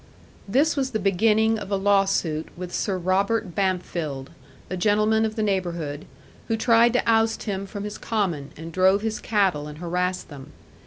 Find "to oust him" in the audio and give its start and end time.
6.93-7.67